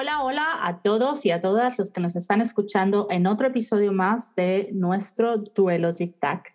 [0.00, 3.92] Hola, hola a todos y a todas los que nos están escuchando en otro episodio
[3.92, 6.54] más de nuestro duelo tic-tac.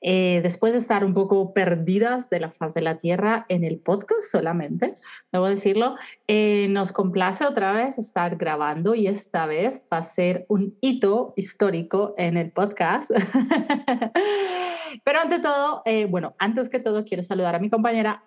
[0.00, 3.78] Eh, después de estar un poco perdidas de la faz de la Tierra en el
[3.78, 4.96] podcast solamente,
[5.30, 5.94] debo decirlo,
[6.26, 11.32] eh, nos complace otra vez estar grabando y esta vez va a ser un hito
[11.36, 13.12] histórico en el podcast.
[15.04, 18.24] Pero ante todo, eh, bueno, antes que todo quiero saludar a mi compañera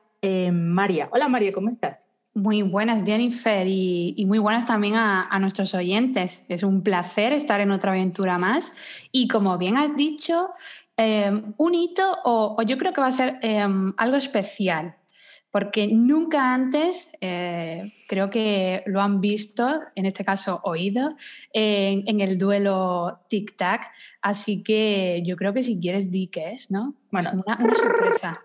[0.53, 1.09] María.
[1.11, 2.07] Hola María, ¿cómo estás?
[2.35, 6.45] Muy buenas, Jennifer, y, muy buenas también a, nuestros oyentes.
[6.49, 8.73] Es un placer estar en otra aventura más.
[9.11, 10.49] Y como bien has dicho,
[10.95, 14.95] Em, un hito o, yo creo que va a ser em, algo especial,
[15.49, 21.15] porque nunca antes, eh, creo que lo han visto, en este caso oído,
[21.51, 23.89] en, el duelo tic-tac,
[24.21, 26.95] así que yo creo que si quieres di qué es, ¿no?
[27.11, 28.41] Bueno, una, sorpresa.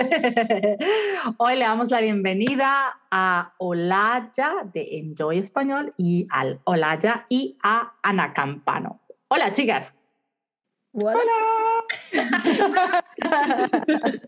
[1.38, 7.94] Hoy le damos la bienvenida a Olaya de Enjoy Español y al Olaya y a
[8.02, 9.00] Ana Campano.
[9.28, 9.98] Hola, chicas.
[10.92, 11.22] ¡Hola!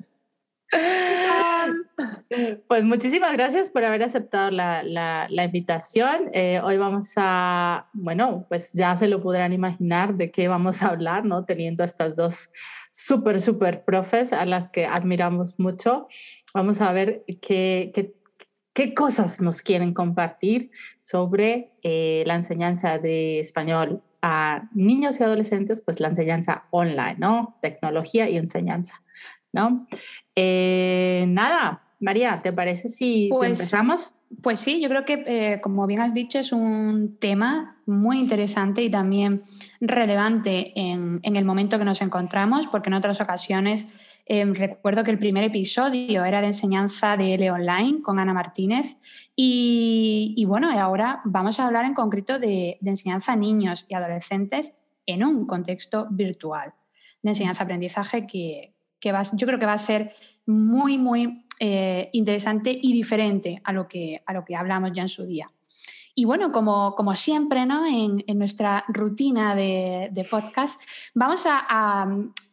[2.68, 6.30] pues muchísimas gracias por haber aceptado la, la, invitación.
[6.32, 10.88] Eh, hoy vamos a, bueno, pues ya se lo podrán imaginar de qué vamos a
[10.88, 11.44] hablar, ¿no?
[11.44, 12.50] Teniendo estas dos
[12.92, 16.06] súper, súper profes a las que admiramos mucho.
[16.54, 18.14] Vamos a ver qué, qué,
[18.72, 25.80] qué cosas nos quieren compartir sobre eh, la enseñanza de español a niños y adolescentes,
[25.80, 27.58] pues la enseñanza online, ¿no?
[27.60, 29.02] Tecnología y enseñanza,
[29.52, 29.88] ¿no?
[30.36, 34.14] Eh, nada, María, ¿te parece si, pues, empezamos?
[34.40, 38.82] Pues sí, yo creo que, eh, como bien has dicho, es un tema muy interesante
[38.82, 39.42] y también
[39.80, 43.88] relevante en, el momento que nos encontramos, porque en otras ocasiones
[44.24, 48.96] Em, recuerdo que el primer episodio era de enseñanza de L Online con Ana Martínez
[49.34, 54.74] y, bueno, ahora vamos a hablar en concreto de, enseñanza a niños y adolescentes
[55.06, 56.72] en un contexto virtual,
[57.22, 60.14] de enseñanza-aprendizaje que, yo creo que va a ser
[60.46, 65.08] muy, muy eh, interesante y diferente a lo, que, a lo que hablamos ya en
[65.08, 65.48] su día.
[66.12, 67.86] Y bueno, como, como siempre, ¿no?
[67.86, 70.82] En, nuestra rutina de, podcast,
[71.14, 72.04] vamos a,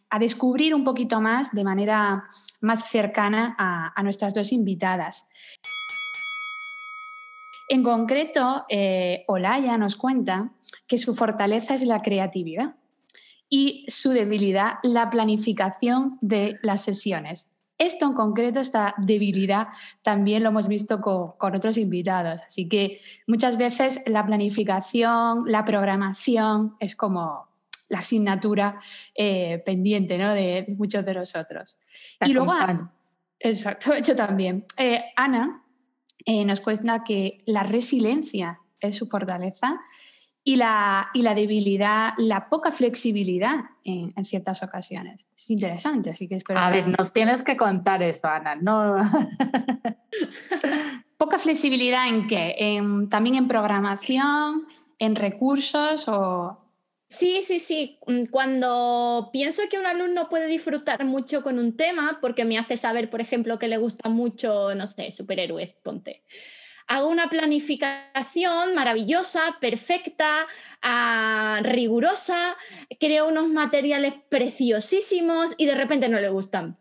[0.09, 2.25] a descubrir un poquito más de manera
[2.61, 5.29] más cercana a, nuestras dos invitadas.
[7.67, 10.51] En concreto, eh, Olaya nos cuenta
[10.87, 12.75] que su fortaleza es la creatividad
[13.49, 17.55] y su debilidad la planificación de las sesiones.
[17.79, 19.69] Esto en concreto, esta debilidad,
[20.03, 22.43] también lo hemos visto con, con, otros invitados.
[22.43, 27.49] Así que muchas veces la planificación, la programación es como
[27.89, 28.79] la asignatura
[29.15, 30.33] eh, pendiente ¿no?
[30.33, 31.77] de, muchos de nosotros.
[32.21, 32.53] y luego,
[33.39, 34.65] exacto, hecho también.
[34.77, 35.63] Eh, Ana
[36.25, 39.79] eh, nos cuenta que la resiliencia es su fortaleza
[40.49, 45.27] y la, y la debilidad, la poca flexibilidad en, ciertas ocasiones.
[45.35, 46.59] Es interesante, así que espero.
[46.59, 48.55] A ver, nos tienes que contar eso, Ana.
[48.55, 48.95] No.
[51.19, 52.55] poca flexibilidad en qué?
[52.57, 54.65] En, también en programación,
[54.97, 56.57] en recursos o
[57.09, 57.99] Sí, sí, sí.
[58.07, 62.75] Mm, cuando pienso que un alumno puede disfrutar mucho con un tema, porque me hace
[62.75, 66.23] saber, por ejemplo, que le gusta mucho, no sé, superhéroes, ponte.
[66.89, 70.47] Hago una planificación maravillosa, perfecta,
[70.81, 72.57] ah, rigurosa,
[72.99, 76.77] creo unos materiales preciosísimos y de repente no le gustan.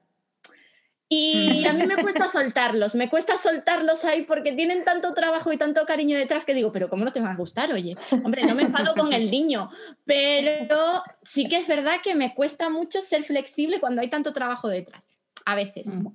[1.10, 5.58] Y a mí me cuesta soltarlos, me cuesta soltarlos ahí porque tienen tanto trabajo y
[5.58, 7.70] tanto cariño detrás que digo, pero ¿cómo no te va a gustar?
[7.72, 9.68] Oye, hombre, no me enfado con el niño,
[10.06, 14.68] pero sí que es verdad que me cuesta mucho ser flexible cuando hay tanto trabajo
[14.68, 15.10] detrás,
[15.44, 15.86] a veces.
[15.86, 16.08] Mm.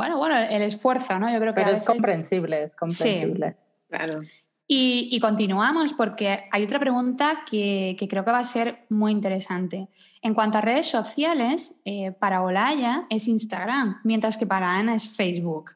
[0.00, 1.30] Bueno, bueno, el esfuerzo, ¿no?
[1.30, 1.60] Yo creo que...
[1.60, 3.54] Pero es comprensible, es comprensible.
[3.86, 4.20] claro.
[4.66, 9.88] Y, continuamos porque hay otra pregunta que, creo que va a ser muy interesante.
[10.22, 15.06] En cuanto a redes sociales, eh, para Olaya es Instagram, mientras que para Ana es
[15.06, 15.72] Facebook.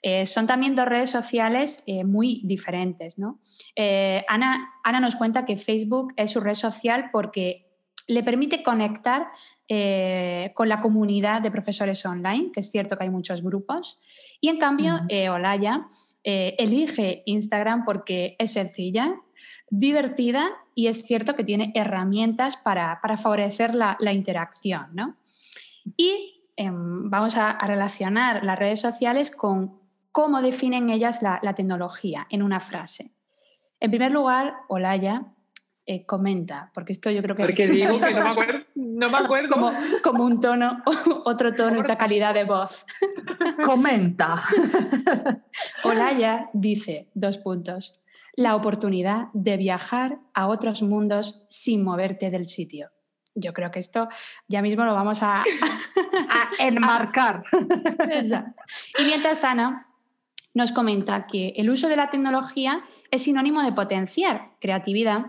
[0.00, 3.18] Eh, son también dos redes sociales eh, muy diferentes.
[3.18, 3.38] ¿no?
[4.28, 7.68] Ana, Ana nos cuenta que Facebook es su red social porque
[8.06, 9.26] le permite conectar
[10.54, 14.00] con la comunidad de profesores online, que es cierto que hay muchos grupos,
[14.40, 15.00] y en cambio,
[15.30, 15.86] Olaya
[16.30, 19.14] eh, elige Instagram porque es sencilla,
[19.70, 25.16] divertida y es cierto que tiene herramientas para, favorecer la, interacción.
[25.96, 29.80] Y em, vamos a, relacionar las redes sociales con
[30.12, 33.12] cómo definen ellas la, tecnología en una frase.
[33.80, 35.32] En primer lugar, Olaya
[35.86, 37.44] eh, comenta, porque esto yo creo que...
[37.44, 38.66] Porque digo que no me acuerdo.
[38.98, 39.54] No me acuerdo.
[39.54, 39.72] Como,
[40.02, 40.82] como un tono,
[41.24, 42.84] otro tono y otra calidad de voz.
[43.64, 44.42] Comenta.
[45.84, 48.00] Olaya dice, dos puntos.
[48.34, 52.90] la oportunidad de viajar a otros mundos sin moverte del sitio.
[53.36, 54.08] Yo creo que esto
[54.48, 55.44] ya mismo lo vamos a,
[56.58, 57.44] enmarcar.
[58.10, 58.62] Exacto.
[58.98, 59.86] Y mientras Ana
[60.54, 65.26] nos comenta que el uso de la tecnología es sinónimo de potenciar creatividad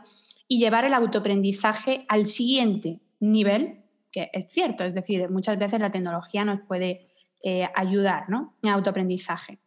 [0.47, 5.91] y llevar el autoaprendizaje al siguiente nivel, que es cierto, es decir, muchas veces la
[5.91, 7.07] tecnología nos puede
[7.43, 8.57] eh, ayudar ¿no?
[8.63, 9.59] en autoaprendizaje.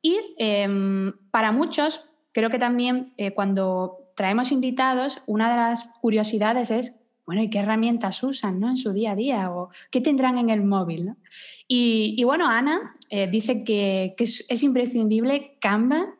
[0.00, 6.70] Y em, para muchos, creo que también eh, cuando traemos invitados, una de las curiosidades
[6.70, 8.68] es, bueno, ¿y qué herramientas usan ¿no?
[8.68, 9.50] en su día a día?
[9.50, 11.14] ¿O qué tendrán en el móvil?
[11.68, 16.14] Y, bueno, Ana eh, dice que, es, imprescindible Canva,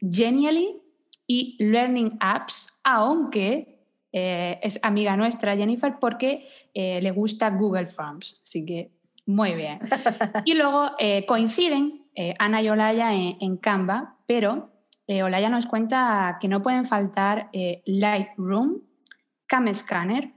[0.00, 0.80] Genially
[1.26, 3.71] y Learning Apps, aunque
[4.12, 8.40] eh, es amiga nuestra, Jennifer, porque le gusta Google Forms.
[8.42, 8.90] Así que
[9.26, 9.80] muy bien.
[10.44, 10.90] Y luego
[11.26, 12.06] coinciden
[12.38, 14.72] Ana y Olaya en Canva, pero
[15.06, 18.80] eh, Olaya nos cuenta que no pueden faltar eh, Lightroom,
[19.46, 20.32] Cam Scanner,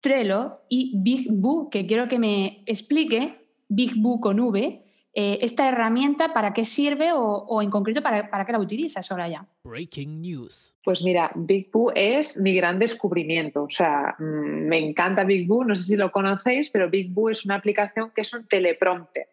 [0.00, 5.68] Trello y Big Boo, que quiero que me explique, Big Boo con V, eh, esta
[5.68, 9.46] herramienta para qué sirve o, en concreto para, para, qué la utilizas, Olaya.
[9.64, 10.74] Breaking news.
[10.82, 13.64] Pues mira, Big Boo es mi gran descubrimiento.
[13.64, 17.28] O sea, mm, me encanta Big Boo, no sé si lo conocéis, pero Big Boo
[17.28, 19.28] es una aplicación que es un teleprompter.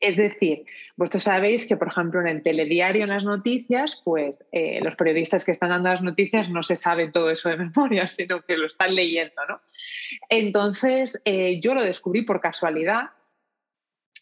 [0.00, 0.64] Es decir,
[0.96, 5.44] vosotros sabéis que, por ejemplo, en el telediario, en las noticias, pues eh, los periodistas
[5.44, 8.66] que están dando las noticias no se saben todo eso de memoria, sino que lo
[8.66, 9.60] están leyendo, ¿no?
[10.28, 13.10] Entonces, eh, yo lo descubrí por casualidad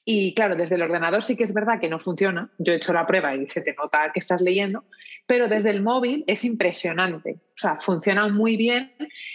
[0.05, 2.50] y claro, desde el ordenador sí que es verdad que no funciona.
[2.58, 4.85] Yo he hecho la prueba y se te nota que estás leyendo,
[5.26, 7.41] pero desde el móvil es impresionante.
[7.55, 8.93] O sea, funciona muy bien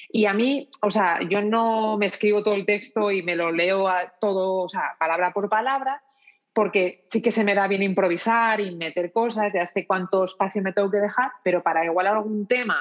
[0.10, 3.52] y a mí, o sea, yo no me escribo todo el texto y me lo
[3.52, 3.88] leo
[4.20, 6.02] todo, o sea, palabra por palabra,
[6.54, 10.62] porque sí que se me da bien improvisar y meter cosas, ya sé cuánto espacio
[10.62, 12.80] me tengo que dejar, pero para igual algún tema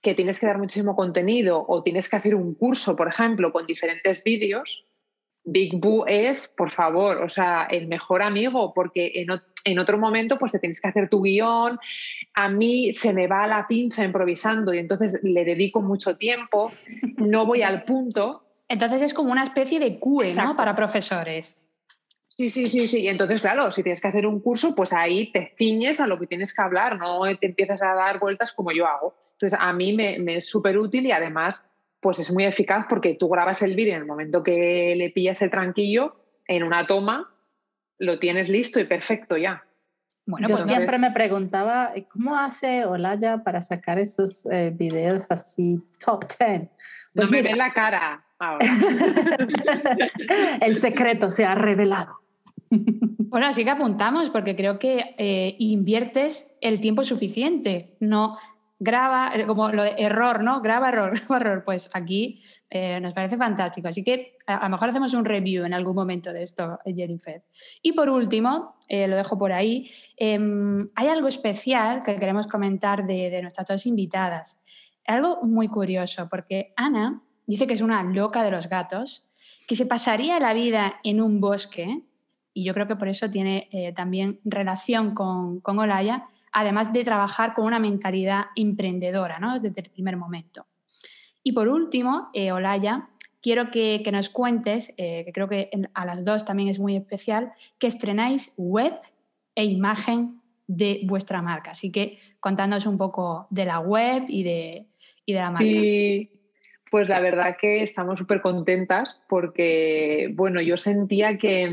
[0.00, 3.66] que tienes que dar muchísimo contenido o tienes que hacer un curso, por ejemplo, con
[3.66, 4.86] diferentes vídeos,
[5.44, 9.12] Big Boo es, por favor, o sea, el mejor amigo, porque
[9.64, 11.78] en, otro momento pues te tienes que hacer tu guion,
[12.34, 16.72] a mí se me va la pinza improvisando y entonces le dedico mucho tiempo,
[17.16, 18.44] no voy al punto.
[18.68, 20.54] Entonces es como una especie de QE, ¿no?
[20.56, 21.60] Para profesores.
[22.40, 23.06] Sí, sí, sí, sí.
[23.06, 26.26] Entonces, claro, si tienes que hacer un curso, pues ahí te ciñes a lo que
[26.26, 29.14] tienes que hablar, no te empiezas a dar vueltas como yo hago.
[29.32, 31.62] Entonces, a mí me, es súper útil y además,
[32.00, 35.42] pues es muy eficaz porque tú grabas el vídeo en el momento que le pillas
[35.42, 36.16] el tranquillo,
[36.46, 37.32] en una toma,
[37.98, 39.64] lo tienes listo y perfecto ya.
[40.26, 45.82] Bueno, yo pues siempre me preguntaba, ¿cómo hace Olaya para sacar esos eh, videos así
[46.04, 46.68] top 10?
[47.14, 48.66] Pues no me ve la cara ahora.
[50.60, 52.20] el secreto se ha revelado.
[52.70, 58.38] Bueno, así que apuntamos, porque creo que eh, inviertes el tiempo suficiente, no
[58.80, 60.60] graba, eh, como lo de error, ¿no?
[60.60, 61.62] Graba error, graba error.
[61.64, 63.86] Pues aquí eh, nos parece fantástico.
[63.86, 67.44] Así que a, lo mejor hacemos un review en algún momento de esto, Jennifer.
[67.82, 73.30] Y por último, lo dejo por ahí, em, hay algo especial que queremos comentar de,
[73.30, 74.64] de nuestras dos invitadas.
[75.06, 79.28] Algo muy curioso, porque Ana dice que es una loca de los gatos,
[79.68, 82.02] que se pasaría la vida en un bosque
[82.52, 87.04] y yo creo que por eso tiene eh, también relación con, con, Olaya, además de
[87.04, 89.58] trabajar con una mentalidad emprendedora ¿no?
[89.58, 90.66] desde el primer momento.
[91.42, 93.08] Y por último, eh, Olaya,
[93.40, 97.52] quiero que, nos cuentes, eh, que creo que a las dos también es muy especial,
[97.78, 98.94] que estrenáis web
[99.54, 101.72] e imagen de vuestra marca.
[101.72, 104.86] Así que contándonos un poco de la web y de,
[105.24, 105.64] y de la marca.
[105.64, 106.30] Sí.
[106.90, 111.72] Pues la verdad que estamos súper contentas porque, bueno, yo sentía que,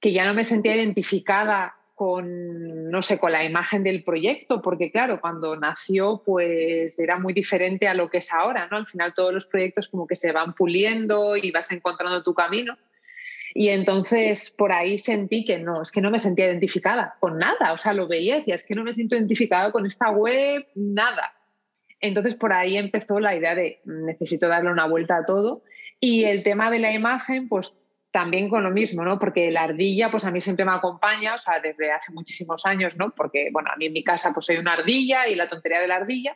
[0.00, 4.92] que ya no me sentía identificada con, no sé, con la imagen del proyecto, porque
[4.92, 8.76] claro, cuando nació pues era muy diferente a lo que es ahora, ¿no?
[8.76, 12.76] Al final todos los proyectos como que se van puliendo y vas encontrando tu camino.
[13.54, 17.72] Y entonces por ahí sentí que no, es que no me sentía identificada con nada,
[17.72, 21.32] o sea, lo veía decía, es que no me siento identificada con esta web, nada.
[22.02, 25.62] Entonces por ahí empezó la idea de necesito darle una vuelta a todo.
[25.98, 27.74] Y el tema de la imagen, pues
[28.16, 29.18] también con lo mismo, ¿no?
[29.18, 32.96] Porque la ardilla, pues a mí siempre me acompaña, o sea, desde hace muchísimos años,
[32.96, 33.10] ¿no?
[33.10, 35.86] Porque, bueno, a mí en mi casa pues soy una ardilla y la tontería de
[35.86, 36.34] la ardilla.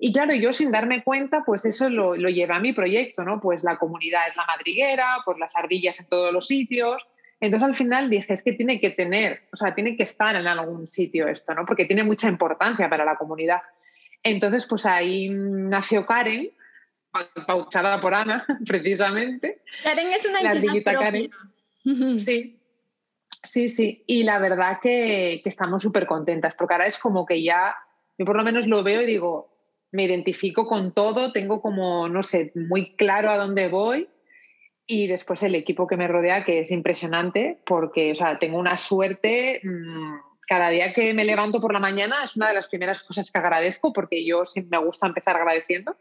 [0.00, 3.40] Y claro, yo sin darme cuenta, pues eso lo, lo lleva a mi proyecto, ¿no?
[3.40, 7.00] Pues la comunidad es la madriguera, pues las ardillas en todos los sitios.
[7.38, 10.48] Entonces al final dije, es que tiene que tener, o sea, tiene que estar en
[10.48, 11.64] algún sitio esto, ¿no?
[11.64, 13.62] Porque tiene mucha importancia para la comunidad.
[14.24, 16.50] Entonces, pues ahí nació Karen,
[17.46, 19.62] pautada por Ana, precisamente.
[19.82, 21.30] Karen es una la Karen.
[22.18, 22.58] Sí.
[23.44, 27.42] Sí, sí, y la verdad que, que estamos súper contentas, porque ahora es como que
[27.42, 27.74] ya,
[28.16, 29.52] yo por lo menos lo veo y digo,
[29.90, 34.08] me identifico con todo, tengo como, no sé, muy claro a dónde voy
[34.86, 38.78] y después el equipo que me rodea, que es impresionante, porque o sea, tengo una
[38.78, 40.14] suerte, mmm,
[40.46, 43.38] cada día que me levanto por la mañana es una de las primeras cosas que
[43.38, 45.96] agradezco, porque yo siempre me gusta empezar agradeciendo.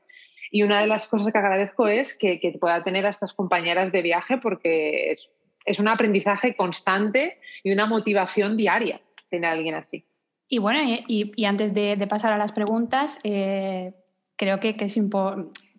[0.52, 3.92] Y una de las cosas que agradezco es que, que pueda tener a estas compañeras
[3.92, 5.32] de viaje, porque es,
[5.66, 10.06] es un aprendizaje constante y una motivación diaria tener a alguien así.
[10.48, 13.94] Y bueno, y, y antes de, pasar a las preguntas, eh,
[14.36, 14.96] creo que, es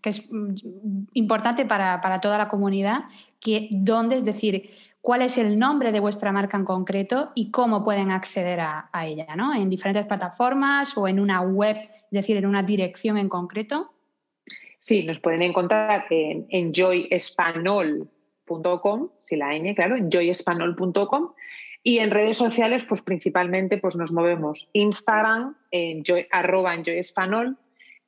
[0.02, 0.30] que, es
[1.12, 3.04] importante para, para, toda la comunidad
[3.38, 4.70] que dónde, es decir,
[5.02, 9.06] cuál es el nombre de vuestra marca en concreto y cómo pueden acceder a, a
[9.06, 9.52] ella, ¿no?
[9.52, 13.92] En diferentes plataformas o en una web, es decir, en una dirección en concreto.
[14.82, 21.34] Sí, nos pueden encontrar en enjoyespanol.com, si la ñ, claro, enjoyespanol.com
[21.84, 27.58] y en redes sociales, pues principalmente pues nos movemos Instagram, en joy, arroba en Español,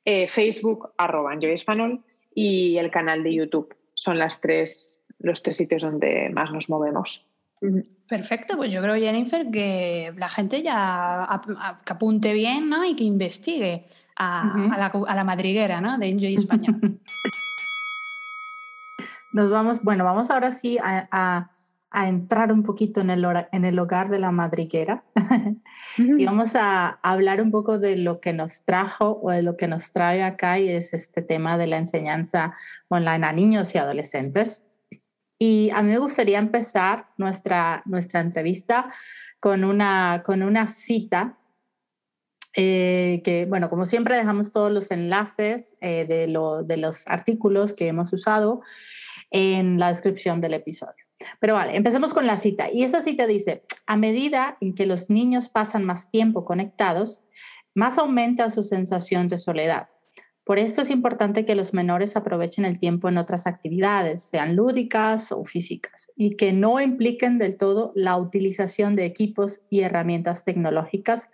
[0.03, 2.03] eh, Facebook, arroba en Español
[2.33, 3.73] y el canal de YouTube.
[3.93, 7.25] Son las tres, los tres sitios donde más nos movemos.
[8.07, 11.41] Perfecto, pues yo creo, Jennifer, que la gente ya
[11.85, 12.83] que apunte bien ¿no?
[12.85, 13.85] y que investigue
[14.15, 14.73] a, uh -huh.
[14.73, 15.97] a, la, a la, madriguera ¿no?
[15.97, 16.79] de Enjoy Español.
[19.31, 21.49] Nos vamos, bueno, vamos ahora sí a, a
[21.95, 25.05] a entrar un poquito en el, en el hogar de la madriguera
[25.97, 29.69] y vamos a hablar un poco de lo que nos trajo o de lo que
[29.69, 32.53] nos trae acá y es este tema de la enseñanza
[32.89, 34.64] online a niños y adolescentes.
[35.37, 38.91] Y a mí me gustaría empezar nuestra, nuestra entrevista
[39.39, 41.37] con una, con una cita
[42.57, 47.73] eh, que, bueno, como siempre dejamos todos los enlaces eh, de, lo, de los artículos
[47.73, 48.61] que hemos usado
[49.29, 51.05] en la descripción del episodio.
[51.39, 52.67] Pero vale, empecemos con la cita.
[52.71, 57.23] Y esa cita dice, a medida en que los niños pasan más tiempo conectados,
[57.73, 59.89] más aumenta su sensación de soledad.
[60.45, 65.31] Por esto es importante que los menores aprovechen el tiempo en otras actividades, sean lúdicas
[65.31, 71.29] o físicas, y que no impliquen del todo la utilización de equipos y herramientas tecnológicas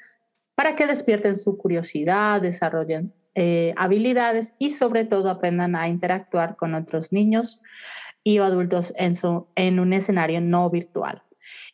[0.56, 6.74] para que despierten su curiosidad, desarrollen eh, habilidades y sobre todo aprendan a interactuar con
[6.74, 7.62] otros niños
[8.24, 11.24] y adultos en, su, en un escenario no virtual.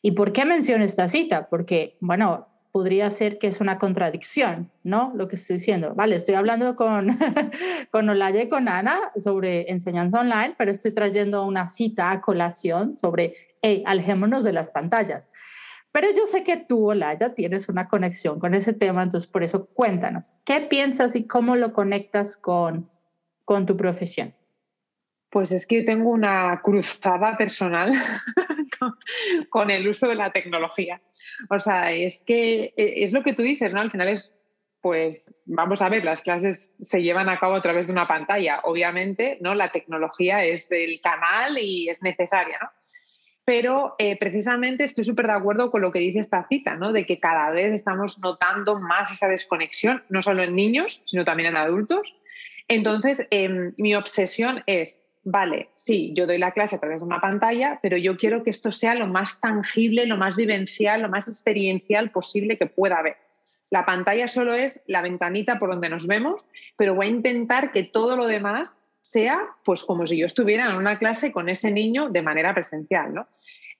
[0.01, 1.49] ¿Y por qué menciono esta cita?
[1.49, 5.11] Porque, bueno, podría ser que es una contradicción, ¿no?
[5.15, 5.95] Lo que estoy diciendo.
[5.95, 7.17] Vale, estoy hablando con,
[7.91, 12.95] con Olaya y con Ana sobre enseñanza online, pero estoy trayendo una cita a colación
[12.95, 15.31] sobre, hey, alejémonos de las pantallas.
[15.91, 19.65] Pero yo sé que tú, Olaya, tienes una conexión con ese tema, entonces por eso
[19.65, 22.87] cuéntanos, ¿qué piensas y cómo lo conectas con,
[23.43, 24.35] con tu profesión?
[25.31, 27.89] Pues es que yo tengo una cruzada personal
[29.49, 31.01] con el uso de la tecnología.
[31.49, 33.81] O sea, es que e, es lo que tú dices, ¿no?
[33.81, 34.33] Al final es,
[34.81, 38.61] pues, vamos a ver, las clases se llevan a cabo a través de una pantalla.
[38.63, 39.55] Obviamente, ¿no?
[39.55, 42.69] La tecnología es el canal y es necesaria, ¿no?
[43.45, 46.91] Pero eh, precisamente estoy súper de acuerdo con lo que dice esta cita, ¿no?
[46.91, 51.49] De que cada vez estamos notando más esa desconexión, no solo en niños, sino también
[51.49, 52.13] en adultos.
[52.67, 57.19] Entonces, eh, mi obsesión es vale, sí, yo doy la clase a través de una
[57.19, 61.27] pantalla, pero yo quiero que esto sea lo más tangible, lo más vivencial, lo más
[61.27, 63.17] experiencial posible que pueda haber.
[63.69, 66.45] La pantalla solo es la ventanita por donde nos vemos,
[66.77, 70.77] pero voy a intentar que todo lo demás sea pues como si yo estuviera en
[70.77, 73.27] una clase con ese niño de manera presencial, ¿no?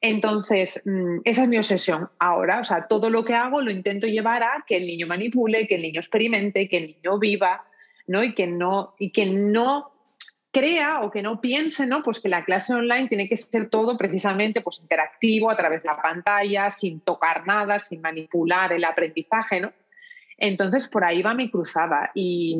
[0.01, 4.05] Entonces, mm, esa es mi obsesión ahora, o sea, todo lo que hago lo intento
[4.05, 7.63] llevar a que el niño manipule, que el niño experimente, que el niño viva,
[8.05, 8.21] ¿no?
[8.21, 9.91] Y que no, y que no
[10.57, 12.01] crea o que no piense ¿no?
[12.01, 15.89] Pues que la clase online tiene que ser todo precisamente pues, interactivo a través de
[15.89, 19.61] la pantalla, sin tocar nada, sin manipular el aprendizaje.
[19.61, 19.71] ¿no?
[20.37, 22.57] Entonces, por ahí va mi cruzada y,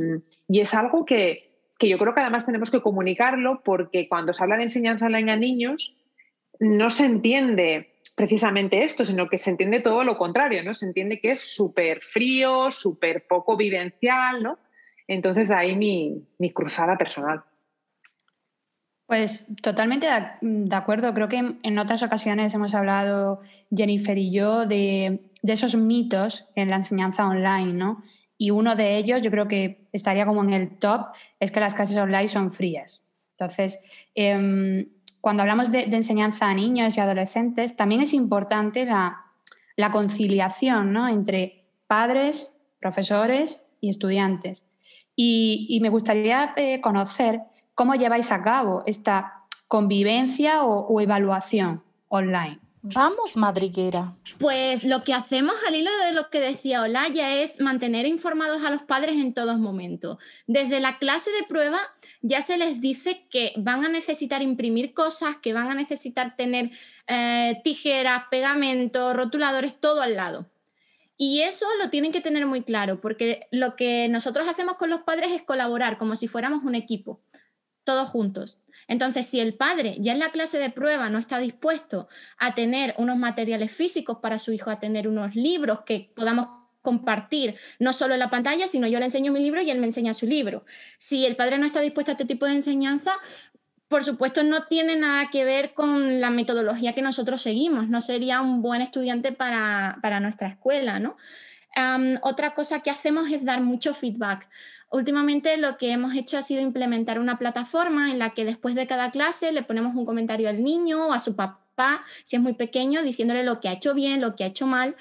[0.48, 1.50] y es algo que,
[1.80, 5.32] que, yo creo que además tenemos que comunicarlo porque cuando se habla de enseñanza online
[5.32, 5.96] a niños,
[6.60, 10.74] no se entiende precisamente esto, sino que se entiende todo lo contrario, ¿no?
[10.74, 14.58] Se entiende que es súper frío, súper poco vivencial, ¿no?
[15.08, 17.44] Entonces ahí mi, mi cruzada personal.
[19.08, 20.08] Pues totalmente
[20.42, 21.14] de, acuerdo.
[21.14, 23.40] Creo que en otras ocasiones hemos hablado,
[23.74, 28.04] Jennifer y yo, de, esos mitos en la enseñanza online, ¿no?
[28.38, 31.08] Y uno de ellos, yo creo que estaría como en el top,
[31.40, 33.02] es que las clases online son frías.
[33.32, 33.80] Entonces,
[34.14, 34.90] eh,
[35.22, 39.24] cuando hablamos de, enseñanza a niños y adolescentes, también es importante la,
[39.92, 41.08] conciliación ¿no?
[41.08, 44.68] entre padres, profesores y estudiantes.
[45.16, 47.42] Y, y me gustaría eh, conocer
[47.78, 52.58] ¿Cómo lleváis a cabo esta convivencia o, o evaluación online?
[52.82, 54.16] Vamos, madriguera.
[54.40, 58.72] Pues lo que hacemos al hilo de lo que decía Olaya es mantener informados a
[58.72, 60.18] los padres en todos momentos.
[60.48, 61.80] Desde la clase de prueba
[62.24, 66.72] ya se les dice que van a necesitar imprimir cosas, que van a necesitar tener
[67.06, 70.48] eh, tijeras, pegamentos, rotuladores, todo al lado.
[71.16, 75.02] Y eso lo tienen que tener muy claro, porque lo que nosotros hacemos con los
[75.02, 77.20] padres es colaborar como si fuéramos un equipo,
[77.88, 78.58] todos juntos.
[78.90, 82.94] Entonces, si el padre ya en la clase de prueba no está dispuesto a tener
[82.98, 86.50] unos materiales físicos para su hijo, a tener unos libros que podamos
[86.82, 89.86] compartir, no solo en la pantalla, sino yo le enseño mi libro y él me
[89.86, 90.66] enseña su libro.
[90.98, 93.14] Si el padre no está dispuesto a este tipo de enseñanza,
[93.88, 98.42] por supuesto no tiene nada que ver con la metodología que nosotros seguimos, no sería
[98.42, 101.16] un buen estudiante para, nuestra escuela, ¿no?
[102.22, 104.50] otra cosa que hacemos es dar mucho feedback.
[104.90, 108.88] Últimamente lo que hemos hecho ha sido implementar una plataforma en la que después de
[108.88, 112.54] cada clase le ponemos un comentario al niño o a su papá, si es muy
[112.54, 114.96] pequeño, diciéndole lo que ha hecho bien, lo que ha hecho mal,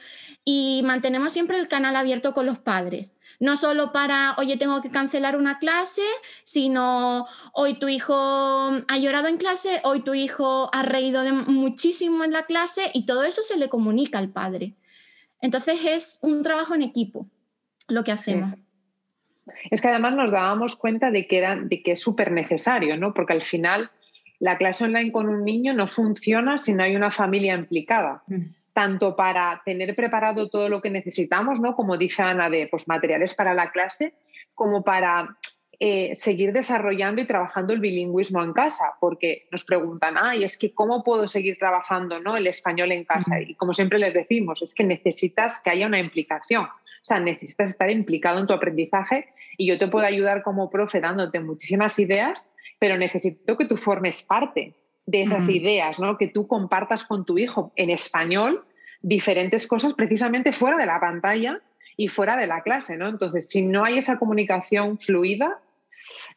[0.45, 3.15] y mantenemos siempre el canal abierto con los padres.
[3.39, 6.03] No solo para, oye, tengo que cancelar una clase,
[6.43, 12.33] sino hoy tu hijo ha llorado en clase, hoy tu hijo ha reído muchísimo en
[12.33, 14.75] la clase y todo eso se le comunica al padre.
[15.41, 17.29] Entonces es un trabajo en equipo
[17.89, 18.55] lo que hacemos.
[19.71, 23.15] Es que además nos dábamos cuenta de que, era, de que es súper necesario, ¿no?
[23.15, 23.91] Porque al final
[24.39, 28.23] la clase online con un niño no funciona si no hay una familia implicada.
[28.27, 28.43] Mm.
[28.73, 31.75] Tanto para tener preparado todo lo que necesitamos, ¿no?
[31.75, 34.15] Como dice Ana, de pues, materiales para la clase,
[34.55, 35.39] como para
[35.79, 40.73] eh, seguir desarrollando y trabajando el bilingüismo en casa, porque nos preguntan, ay, es que
[40.73, 42.37] cómo puedo seguir trabajando ¿no?
[42.37, 43.41] el español en casa.
[43.41, 46.67] Y como siempre les decimos, es que necesitas que haya una implicación.
[47.07, 51.01] O sea, necesitas estar implicado en tu aprendizaje y yo te puedo ayudar como profe
[51.01, 52.45] dándote muchísimas ideas,
[52.81, 54.75] pero necesito que tú formes parte
[55.07, 56.19] de esas ideas, ¿no?
[56.19, 58.65] Que tú compartas con tu hijo en español
[59.03, 61.61] diferentes cosas precisamente fuera de la pantalla
[61.97, 63.07] y fuera de la clase, ¿no?
[63.07, 65.61] Entonces, si no hay esa comunicación fluida,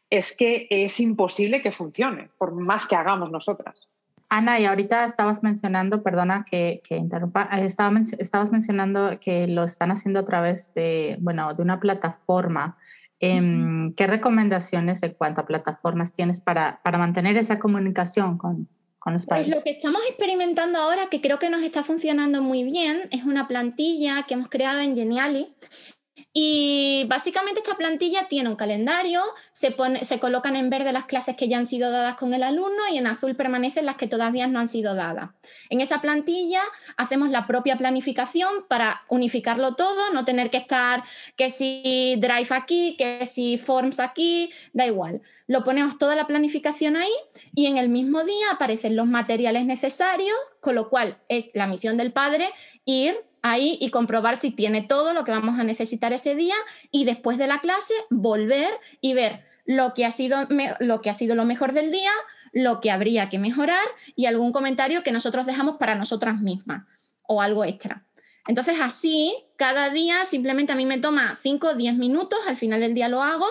[0.08, 3.88] es que es imposible que funcione, por más que hagamos nosotras.
[4.30, 10.20] Ana, y ahorita estabas mencionando, perdona que, interrumpa, eh, estabas mencionando que lo están haciendo
[10.20, 12.78] a través de, bueno, de una plataforma.
[13.18, 18.68] Em, ¿Qué recomendaciones en cuanto a plataformas tienes para, para mantener esa comunicación con,
[19.00, 19.48] con los padres?
[19.48, 23.24] Pues lo que estamos experimentando ahora, que creo que nos está funcionando muy bien, es
[23.24, 25.48] una plantilla que hemos creado en Geniali
[26.32, 29.20] y básicamente esta plantilla tiene un calendario,
[29.52, 32.44] se, pone, se colocan en verde las clases que ya han sido dadas con el
[32.44, 35.30] alumno y en azul permanecen las que todavía no han sido dadas.
[35.70, 36.62] En esa plantilla
[36.96, 41.02] hacemos la propia planificación para unificarlo todo, no tener que estar
[41.34, 45.22] que si Drive aquí, que si Forms aquí, da igual.
[45.48, 47.10] Lo ponemos toda la planificación ahí
[47.56, 51.96] y en el mismo día aparecen los materiales necesarios, con lo cual es la misión
[51.96, 52.48] del padre
[52.84, 56.54] ir ahí y comprobar si tiene todo lo que vamos a necesitar ese día
[56.90, 60.48] y después de la clase volver y ver lo que ha sido,
[60.80, 62.10] lo, que ha sido lo mejor del día,
[62.52, 63.84] lo que habría que mejorar
[64.16, 66.86] y algún comentario que nosotros dejamos para nosotras mismas
[67.22, 68.04] o algo extra.
[68.48, 72.80] Entonces así, cada día simplemente a mí me toma 5 o 10 minutos, al final
[72.80, 73.46] del día lo hago,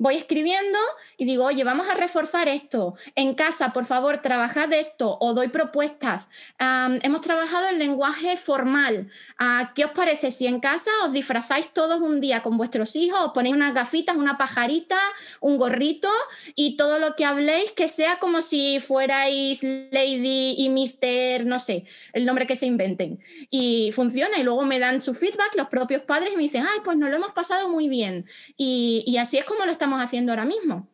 [0.00, 0.78] voy escribiendo
[1.18, 2.94] y digo, oye, vamos a reforzar esto.
[3.14, 6.30] En casa, por favor, trabajad esto o doy propuestas.
[6.58, 9.10] hemos trabajado el lenguaje formal.
[9.38, 13.20] Ah, ¿Qué os parece si en casa os disfrazáis todos un día con vuestros hijos,
[13.20, 14.98] os ponéis unas gafitas, una pajarita,
[15.40, 16.08] un gorrito
[16.54, 21.84] y todo lo que habléis que sea como si fuerais Lady y Mister, no sé,
[22.14, 23.20] el nombre que se inventen.
[23.50, 26.80] Y funciona y luego me dan su feedback los propios padres y me dicen, ay,
[26.82, 28.24] pues nos lo hemos pasado muy bien.
[28.56, 30.86] Y, y así es como lo estamos haciendo ahora mismo.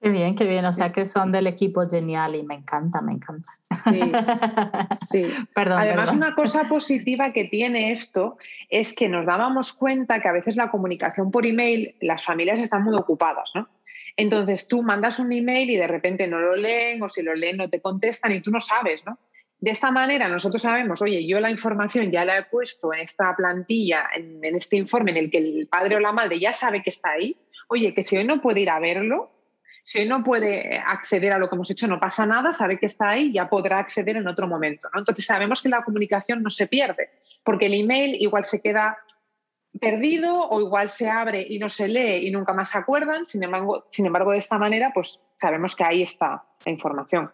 [0.00, 0.64] Qué bien, qué bien.
[0.66, 3.50] O sea que son del equipo genial y me encanta, me encanta.
[5.02, 5.22] Sí,
[5.54, 5.80] perdón.
[5.80, 8.36] Además, una cosa positiva que tiene esto
[8.68, 12.84] es que nos dábamos cuenta que a veces la comunicación por email, las familias están
[12.84, 13.68] muy ocupadas, ¿no?
[14.16, 17.58] Entonces tú mandas un email y de repente no lo leen o si lo leen
[17.58, 19.18] no te contestan y tú no sabes, ¿no?
[19.58, 23.34] De esta manera nosotros sabemos, oye, yo la información ya la he puesto en esta
[23.34, 26.90] plantilla, en este informe en el que el padre o la madre ya sabe que
[26.90, 27.36] está ahí,
[27.68, 29.30] oye, que si hoy no puede ir a verlo,
[29.82, 32.86] si hoy no puede acceder a lo que hemos hecho, no pasa nada, sabe que
[32.86, 34.88] está ahí, ya podrá acceder en otro momento.
[34.94, 37.10] Entonces sabemos que la comunicación no se pierde,
[37.44, 38.98] porque el email igual se queda
[39.80, 43.26] perdido o igual se abre y no se lee y nunca más se acuerdan.
[43.26, 47.30] Sin embargo, sin embargo de esta manera, pues sabemos que ahí está la información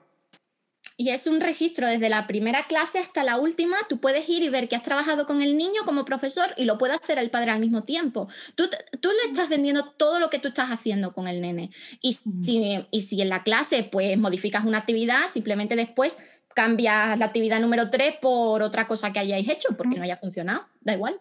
[1.02, 3.76] y es un registro desde la primera clase hasta la última.
[3.88, 6.78] Tú puedes ir y ver que has trabajado con el niño como profesor y lo
[6.78, 8.28] puede hacer el padre al mismo tiempo.
[8.54, 8.68] Tú,
[9.00, 11.70] tú le estás vendiendo todo lo que tú estás haciendo con el nene.
[12.02, 16.16] Y si, y si en la clase pues modificas una actividad, simplemente después
[16.54, 20.68] cambias la actividad número 3 por otra cosa que hayáis hecho porque no haya funcionado,
[20.82, 21.20] da igual.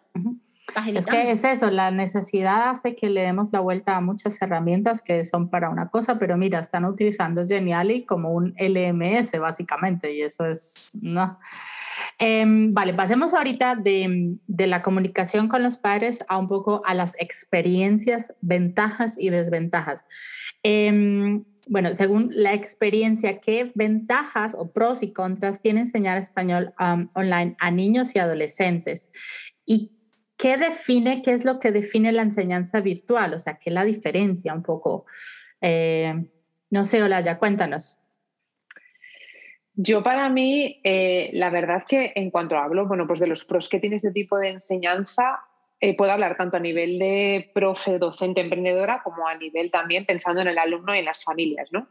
[0.96, 5.02] Es que es eso, la necesidad hace que le demos la vuelta a muchas herramientas
[5.02, 10.22] que son para una cosa, pero mira, están utilizando Geniali como un LMS básicamente y
[10.22, 11.40] eso es, no.
[12.18, 16.94] Em, vale, pasemos ahorita de, de, la comunicación con los padres a un poco a
[16.94, 20.06] las experiencias, ventajas y desventajas.
[20.64, 26.74] Eh, bueno, según la experiencia, ¿qué ventajas o pros y contras tiene enseñar español
[27.16, 29.12] online a niños y adolescentes?
[29.66, 29.92] ¿Y
[30.42, 33.36] qué define, qué es lo que define la enseñanza virtual?
[33.36, 35.06] O sea, ¿qué es la diferencia un poco?
[35.62, 36.14] Eh,
[36.72, 38.00] no sé, Olaya, cuéntanos.
[39.76, 43.70] Yo para mí, eh, la verdad que en cuanto hablo, bueno, pues de los pros
[43.70, 45.42] que tiene este tipo de enseñanza,
[45.80, 50.42] eh, puedo hablar tanto a nivel de profe, docente, emprendedora, como a nivel también pensando
[50.42, 51.88] en el alumno y en las familias, ¿no?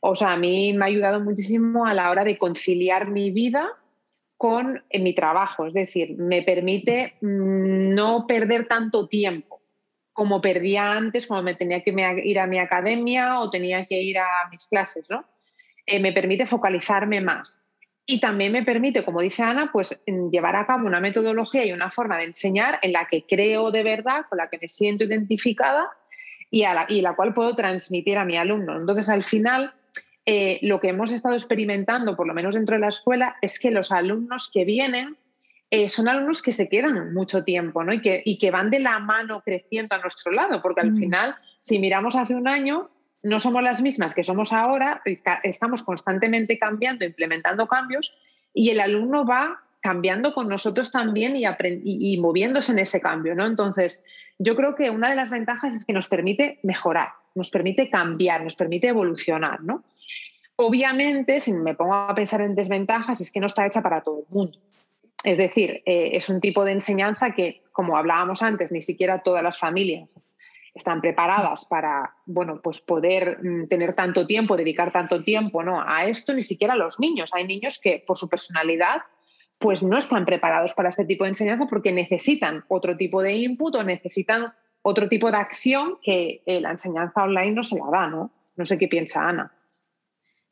[0.00, 3.70] O sea, a mí me ha ayudado muchísimo a la hora de conciliar mi vida
[4.36, 9.62] con mi trabajo, es decir, me permite mm, no perder tanto tiempo
[10.14, 11.92] como perdía antes, como me tenía que
[12.24, 15.24] ir a mi academia o tenía que ir a mis clases, ¿no?
[15.86, 17.62] Eh, me permite focalizarme más.
[18.06, 19.98] Y también me permite, como dice Ana, pues
[20.30, 23.82] llevar a cabo una metodología y una forma de enseñar en la que creo de
[23.82, 25.88] verdad, con la que me siento identificada
[26.50, 28.76] y, la, y la cual puedo transmitir a mi alumno.
[28.76, 29.74] Entonces, al final,
[30.26, 33.70] eh, lo que hemos estado experimentando, por lo menos dentro de la escuela, es que
[33.70, 35.16] los alumnos que vienen
[35.70, 37.92] eh, son alumnos que se quedan mucho tiempo ¿no?
[37.92, 40.96] y, que, y que van de la mano creciendo a nuestro lado, porque al mm.
[40.96, 42.90] final, si miramos hace un año,
[43.22, 45.02] no somos las mismas que somos ahora,
[45.42, 48.14] estamos constantemente cambiando, implementando cambios
[48.52, 51.44] y el alumno va cambiando con nosotros también y,
[51.84, 53.34] y, moviéndose en ese cambio.
[53.34, 53.44] ¿no?
[53.44, 54.02] Entonces,
[54.38, 58.44] yo creo que una de las ventajas es que nos permite mejorar, nos permite cambiar,
[58.44, 59.62] nos permite evolucionar.
[59.62, 59.84] ¿no?
[60.56, 64.20] Obviamente, si me pongo a pensar en desventajas, es que no está hecha para todo
[64.20, 64.58] el mundo.
[65.24, 69.42] Es decir, eh, es un tipo de enseñanza que, como hablábamos antes, ni siquiera todas
[69.42, 70.08] las familias
[70.74, 75.80] están preparadas para bueno, pues poder mm, tener tanto tiempo, dedicar tanto tiempo ¿no?
[75.80, 77.32] a esto, ni siquiera los niños.
[77.32, 79.02] Hay niños que por su personalidad
[79.58, 83.76] pues no están preparados para este tipo de enseñanza porque necesitan otro tipo de input
[83.76, 88.08] o necesitan otro tipo de acción que eh, la enseñanza online no se la da,
[88.08, 88.32] ¿no?
[88.56, 89.52] No sé qué piensa Ana.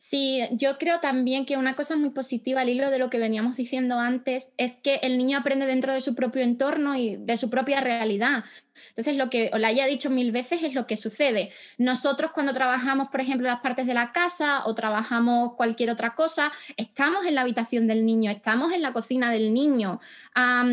[0.04, 3.54] Sí, yo creo también que una cosa muy positiva al hilo de lo que veníamos
[3.54, 7.50] diciendo antes es que el niño aprende dentro de su propio entorno y de su
[7.50, 8.42] propia realidad.
[8.88, 11.52] Entonces, lo que os haya dicho mil veces es lo que sucede.
[11.78, 16.50] Nosotros cuando trabajamos, por ejemplo, las partes de la casa o trabajamos cualquier otra cosa,
[16.76, 20.00] estamos en la habitación del niño, estamos en la cocina del niño.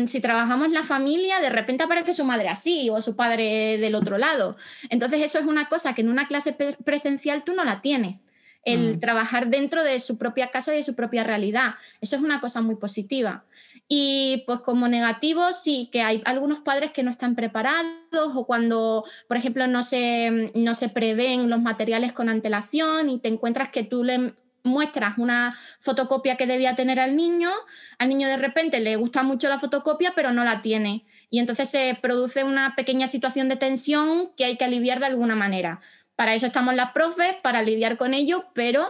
[0.06, 4.18] si trabajamos la familia, de repente aparece su madre así o su padre del otro
[4.18, 4.56] lado.
[4.88, 6.52] Entonces, eso es una cosa que en una clase
[6.84, 8.24] presencial tú no la tienes
[8.64, 9.00] el mm.
[9.00, 11.74] trabajar dentro de su propia casa y de su propia realidad.
[12.00, 13.44] Eso es una cosa muy positiva.
[13.88, 19.04] Y pues como negativo, sí que hay algunos padres que no están preparados o cuando,
[19.26, 23.82] por ejemplo, no se, no se prevén los materiales con antelación y te encuentras que
[23.82, 27.50] tú le muestras una fotocopia que debía tener al niño,
[27.98, 31.04] al niño de repente le gusta mucho la fotocopia, pero no la tiene.
[31.30, 35.34] Y entonces se produce una pequeña situación de tensión que hay que aliviar de alguna
[35.36, 35.80] manera.
[36.20, 38.84] Para eso estamos las profes, para lidiar con ello, pero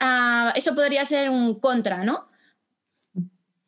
[0.00, 2.24] ah, eso podría ser un contra, ¿no?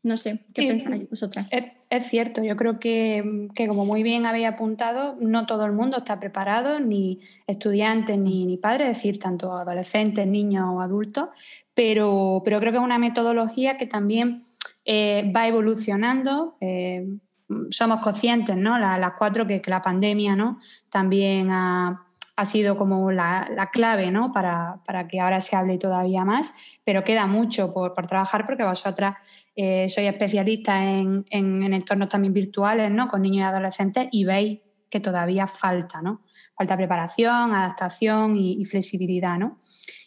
[0.02, 1.50] No sé, ¿qué pensáis vosotras?
[1.90, 6.18] Es, cierto, yo creo que, como muy bien habéis apuntado, no todo el mundo está
[6.18, 11.28] preparado, ni estudiantes ni, ni padres, es decir, tanto adolescentes, niños o adultos,
[11.74, 14.44] pero, pero creo que es una metodología que también
[14.86, 16.56] eh, va evolucionando.
[16.62, 17.06] Eh,
[17.68, 18.78] somos conscientes, ¿no?
[18.78, 20.60] Las, cuatro que, que, la pandemia, ¿no?
[20.88, 24.32] También ha ha sido como la, clave ¿no?
[24.32, 29.16] para, que ahora se hable todavía más, pero queda mucho por, trabajar porque vosotras
[29.54, 33.08] eh, sois especialistas en, entornos también virtuales, ¿no?
[33.08, 36.22] con niños y adolescentes, y veis que todavía falta, ¿no?
[36.56, 39.58] Falta preparación, adaptación y, flexibilidad, ¿no?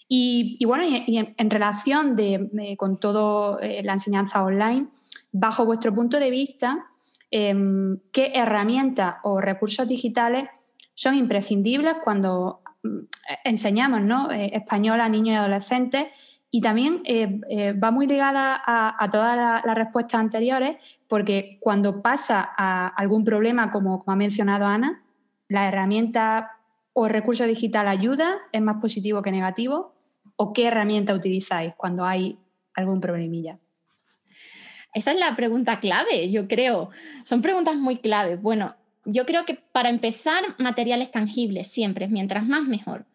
[0.08, 4.88] Y, bueno, y, en, relación de, con toda eh, la enseñanza online,
[5.32, 6.86] bajo vuestro punto de vista,
[7.32, 10.50] em, ¿qué herramientas o recursos digitales
[10.94, 13.00] son imprescindibles cuando mm,
[13.44, 14.32] enseñamos ¿no?
[14.32, 16.08] Eh, español a niños y adolescentes
[16.56, 20.78] y también eh, eh, va muy ligada a, todas las respuestas anteriores
[21.08, 25.04] porque cuando pasa a algún problema, como, ha mencionado Ana,
[25.48, 26.60] la herramienta
[26.94, 29.96] o recurso digital ayuda, es más positivo que negativo,
[30.36, 32.38] o qué herramienta utilizáis cuando hay
[32.76, 33.58] algún problemilla.
[34.94, 36.92] Esa es la pregunta clave, yo creo.
[37.24, 38.40] Son preguntas muy claves.
[38.40, 43.06] Bueno, yo creo que para empezar, materiales tangibles siempre, mientras más mejor.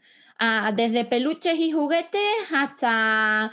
[0.76, 3.50] desde peluches y juguetes hasta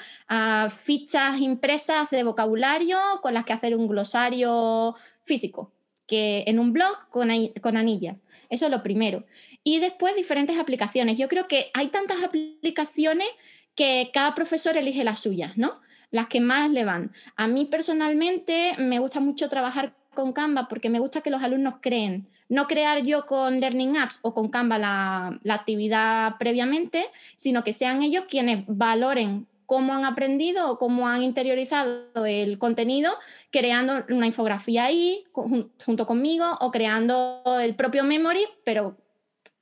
[0.69, 5.71] fichas impresas de vocabulario con las que hacer un glosario físico,
[6.05, 7.29] que en un blog con,
[7.61, 8.23] con anillas.
[8.49, 9.25] Eso es lo primero.
[9.63, 11.17] Y después diferentes aplicaciones.
[11.17, 13.27] Yo creo que hay tantas aplicaciones
[13.73, 15.81] que cada profesor elige las suyas, ¿no?
[16.11, 17.11] Las que más le van.
[17.35, 21.75] A mí personalmente me gusta mucho trabajar con Canva porque me gusta que los alumnos
[21.81, 22.27] creen.
[22.49, 28.01] No crear yo con Learning Apps o con Canva la, actividad previamente, sino que sean
[28.01, 33.11] ellos quienes valoren cómo han aprendido o cómo han interiorizado el contenido,
[33.51, 38.95] creando una infografía ahí junto conmigo o creando el propio memory, pero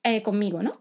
[0.03, 0.73] eh, conmigo, ¿no?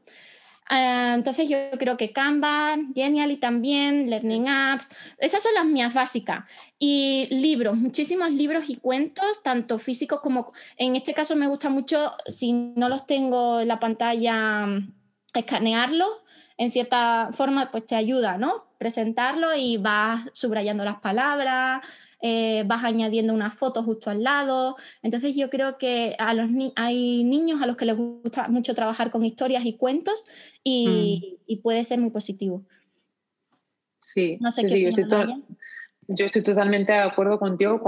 [0.75, 6.51] Ah, entonces yo creo que Canva, Genially también, Learning Apps, esas son las mías básicas.
[6.79, 12.13] Y libros, muchísimos libros y cuentos, tanto físicos como, en este caso me gusta mucho,
[12.27, 14.67] si no los tengo en la pantalla,
[15.35, 16.09] escanearlos.
[16.57, 18.65] En cierta forma, pues te ayuda, ¿no?
[18.79, 21.83] Presentarlo y vas subrayando las palabras,
[22.23, 24.77] eh, vas añadiendo una foto justo al lado.
[25.03, 29.11] Entonces yo creo que a los hay niños a los que les gusta mucho trabajar
[29.11, 30.25] con historias y cuentos
[30.63, 31.43] y, mm.
[31.47, 32.65] y puede ser muy positivo.
[33.99, 35.05] Sí, no sé qué sí, yo estoy
[36.45, 37.81] totalmente de acuerdo contigo,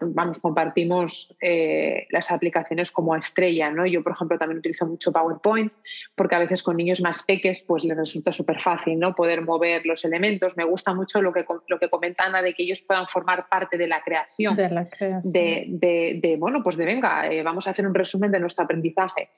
[0.00, 3.86] vamos, compartimos eh, las aplicaciones como estrella, ¿no?
[3.86, 5.72] Yo, por ejemplo, también utilizo mucho PowerPoint
[6.14, 9.14] porque a veces con niños más pequeños pues les resulta súper fácil, ¿no?
[9.14, 10.56] Poder mover los elementos.
[10.56, 13.78] Me gusta mucho lo que, lo que comenta Ana de que ellos puedan formar parte
[13.78, 14.56] de la creación.
[14.56, 15.32] De la creación.
[15.32, 19.30] De, bueno, pues de venga, eh, vamos a hacer un resumen de nuestro aprendizaje.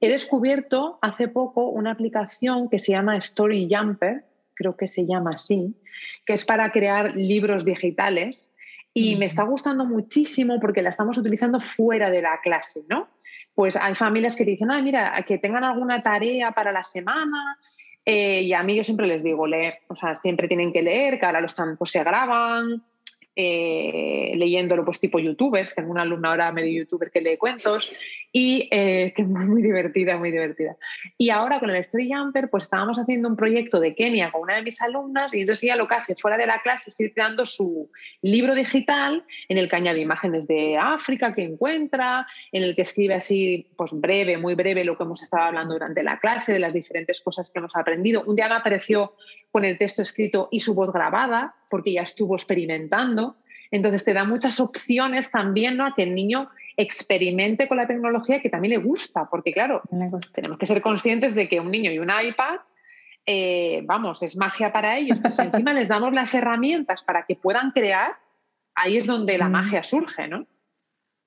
[0.00, 4.24] He descubierto hace poco una aplicación que se llama Story Jumper,
[4.56, 5.76] creo que se llama así,
[6.24, 8.50] que es para crear libros digitales
[8.92, 13.08] y me está gustando muchísimo porque la estamos utilizando fuera de la clase, ¿no?
[13.54, 17.58] Pues hay familias que dicen, ah, mira, que tengan alguna tarea para la semana.
[18.04, 21.18] Eh, y a mí yo siempre les digo leer, o sea, siempre tienen que leer,
[21.18, 22.82] que ahora lo están, pues se graban,
[23.38, 27.94] eh, leyéndolo pues tipo youtubers, tengo una alumna ahora medio youtuber que lee cuentos
[28.32, 30.76] y eh, que es muy, divertida, muy divertida.
[31.18, 34.56] Y ahora con el Story Jumper pues estábamos haciendo un proyecto de Kenia con una
[34.56, 37.12] de mis alumnas y entonces ella lo que hace fuera de la clase es ir
[37.12, 37.90] creando su
[38.22, 43.14] libro digital en el que añade imágenes de África que encuentra, en el que escribe
[43.14, 46.72] así pues breve, muy breve lo que hemos estado hablando durante la clase, de las
[46.72, 48.24] diferentes cosas que hemos aprendido.
[48.26, 49.12] Un día me apareció
[49.56, 53.36] con el texto escrito y su voz grabada, porque ya estuvo experimentando.
[53.70, 55.86] Entonces te da muchas opciones también ¿no?
[55.86, 59.80] a que el niño experimente con la tecnología que también le gusta, porque claro,
[60.34, 62.56] tenemos que ser conscientes de que un niño y un iPad,
[63.24, 67.70] eh, vamos, es magia para ellos, pues encima les damos las herramientas para que puedan
[67.70, 68.14] crear,
[68.74, 69.52] ahí es donde la mm.
[69.52, 70.46] magia surge, ¿no?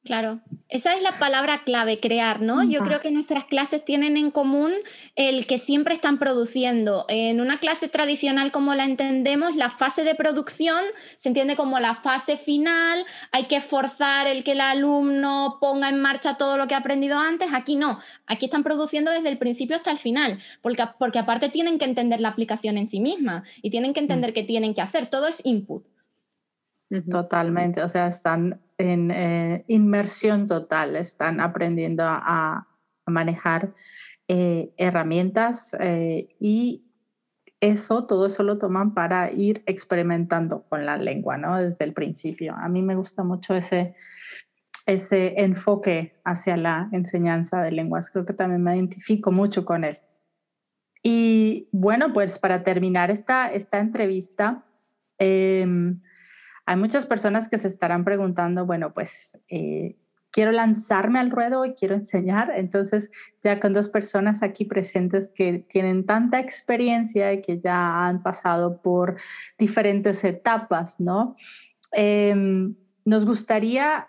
[0.06, 2.64] Claro, esa es la palabra clave, crear, ¿no?
[2.64, 4.72] Yo creo que nuestras clases tienen en común
[5.16, 7.06] el que siempre están produciendo.
[7.10, 10.82] En una clase tradicional como la entendemos, la fase de producción
[11.18, 16.02] se entiende como la fase final, hay que forzar el que el alumno ponga en
[16.02, 17.50] marcha todo lo que ha aprendido antes.
[17.54, 21.78] Aquí no, aquí están produciendo desde el principio hasta el final, porque, porque aparte tienen
[21.78, 24.34] que entender la aplicación en sí misma y tienen que entender mm.
[24.34, 25.84] qué tienen que hacer, todo es input.
[27.10, 32.66] Totalmente, o sea, están en eh, inmersión total, están aprendiendo a,
[33.06, 33.74] manejar
[34.28, 36.86] eh, herramientas eh, y
[37.60, 41.58] eso, todo eso lo toman para ir experimentando con la lengua, ¿no?
[41.58, 42.56] Desde el principio.
[42.56, 43.96] A mí me gusta mucho ese,
[44.86, 48.12] ese enfoque hacia la enseñanza de lenguas.
[48.12, 49.98] Creo que también me identifico mucho con él.
[51.02, 54.66] Y bueno, pues para terminar esta, esta entrevista,
[55.18, 56.02] em,
[56.70, 59.96] hay muchas personas que se estarán preguntando, bueno, pues eh,
[60.30, 62.52] quiero lanzarme al ruedo y quiero enseñar.
[62.56, 63.10] Entonces,
[63.42, 68.84] ya con dos personas aquí presentes que tienen tanta experiencia y que ya han pasado
[68.84, 69.16] por
[69.58, 71.36] diferentes etapas, ¿no?
[71.92, 74.08] Em, nos gustaría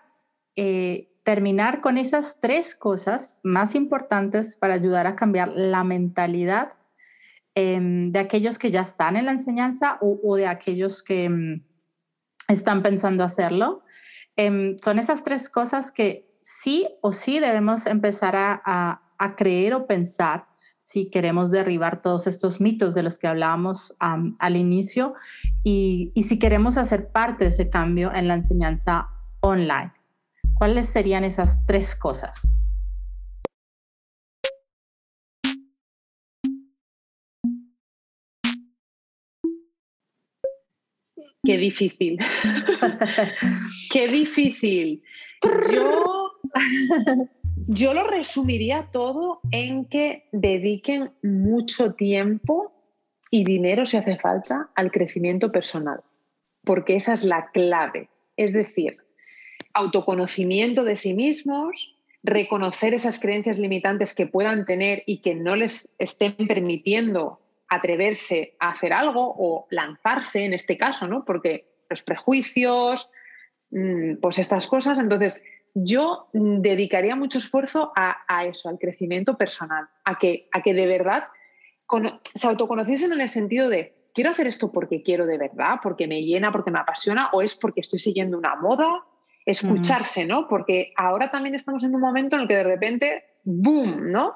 [0.55, 6.73] eh, terminar con esas tres cosas más importantes para ayudar a cambiar la mentalidad
[7.55, 11.63] em, de aquellos que ya están en la enseñanza o de aquellos que em,
[12.51, 13.83] están pensando hacerlo.
[14.35, 19.01] Em, son esas tres cosas que sí o sí debemos empezar a,
[19.37, 20.47] creer o pensar
[20.83, 25.13] si queremos derribar todos estos mitos de los que hablábamos al inicio
[25.63, 29.09] y, y si queremos hacer parte de ese cambio en la enseñanza
[29.41, 29.93] online.
[30.55, 32.60] ¿Cuáles serían esas tres cosas?
[41.43, 42.19] Qué difícil.
[43.91, 45.03] Qué difícil.
[45.71, 46.31] Yo,
[47.67, 52.73] Yo lo resumiría todo en que dediquen mucho tiempo
[53.29, 55.99] y dinero, si hace falta, al crecimiento personal,
[56.63, 58.09] porque esa es la clave.
[58.35, 58.97] Es decir,
[59.73, 65.89] autoconocimiento de sí mismos, reconocer esas creencias limitantes que puedan tener y que no les
[65.97, 67.40] estén permitiendo
[67.71, 71.23] atreverse a hacer algo o lanzarse en este caso, ¿no?
[71.23, 73.09] Porque los prejuicios,
[73.71, 74.99] mm, pues estas cosas.
[74.99, 75.41] Entonces,
[75.73, 81.23] yo dedicaría mucho esfuerzo a, eso, al crecimiento personal, a que, a que de verdad
[82.35, 86.23] se autoconociesen en el sentido de, quiero hacer esto porque quiero de verdad, porque me
[86.23, 88.89] llena, porque me apasiona, o es porque estoy siguiendo una moda,
[89.45, 90.49] escucharse, ¿no?
[90.49, 94.35] Porque ahora también estamos en un momento en el que de repente, ¡boom!, ¿no?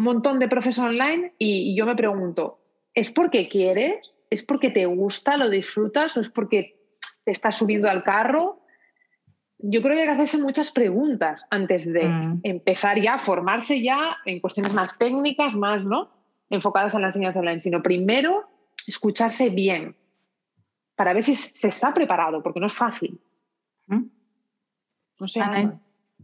[0.00, 2.58] Montón de profes online y, yo me pregunto,
[2.94, 4.18] ¿es porque quieres?
[4.30, 6.80] ¿Es porque te gusta, lo disfrutas o es porque
[7.24, 8.62] te estás subiendo al carro?
[9.58, 12.40] Yo creo que hay que hacerse muchas preguntas antes de mm.
[12.44, 16.10] empezar ya a formarse ya en cuestiones más técnicas, más, ¿no?
[16.48, 18.48] Enfocadas en la enseñanza online, sino primero
[18.86, 19.96] escucharse bien
[20.96, 23.20] para ver si se está preparado, porque no es fácil.
[23.86, 25.40] No sé,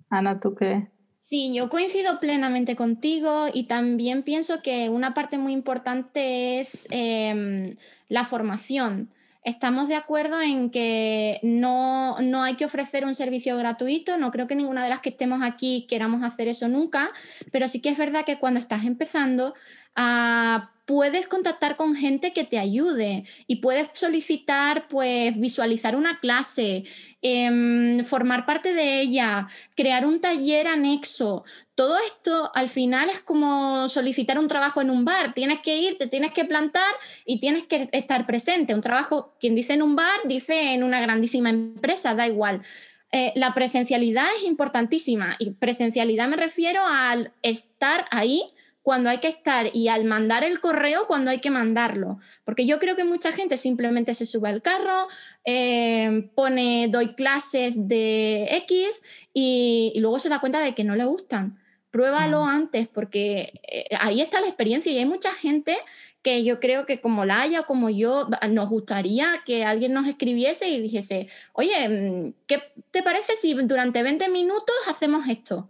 [0.09, 0.89] Ana, ¿tú qué?
[1.29, 7.77] Sí, yo coincido plenamente contigo y también pienso que una parte muy importante es em,
[8.09, 9.11] la formación.
[9.43, 14.47] Estamos de acuerdo en que no, no, hay que ofrecer un servicio gratuito, no creo
[14.47, 17.11] que ninguna de las que estemos aquí queramos hacer eso nunca,
[17.51, 19.55] pero sí que es verdad que cuando estás empezando
[19.97, 26.85] a puedes contactar con gente que te ayude y puedes solicitar, pues, visualizar una clase,
[27.23, 31.45] em, formar parte de ella, crear un taller anexo.
[31.75, 35.35] Todo esto al final es como solicitar un trabajo en un bar.
[35.35, 36.95] Tienes que ir, te tienes que plantar
[37.25, 38.73] y tienes que estar presente.
[38.73, 42.63] Un trabajo, quien dice en un bar, dice en una grandísima empresa, da igual.
[43.11, 48.53] Eh, la presencialidad es importantísima y presencialidad me refiero al estar ahí
[48.87, 52.21] cuando hay que estar y al mandar el correo cuando hay que mandarlo.
[52.45, 55.09] Porque yo creo que mucha gente simplemente se sube al carro,
[55.45, 59.03] eh, pone, doy clases de X
[59.35, 61.59] y, luego se da cuenta de que no le gustan.
[61.91, 62.49] Pruébalo mm.
[62.49, 65.77] antes porque eh, ahí está la experiencia y hay mucha gente
[66.23, 70.69] que yo creo que como Laia o como yo, nos gustaría que alguien nos escribiese
[70.69, 75.69] y dijese, oye, mm, ¿qué te parece si durante 20 minutos hacemos esto?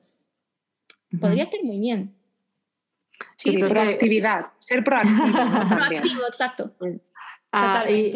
[1.19, 2.16] Podría estar muy bien.
[3.37, 5.27] Sí, proactividad, ser proactivo.
[5.77, 6.73] proactivo, exacto.
[7.53, 8.13] Ah, y,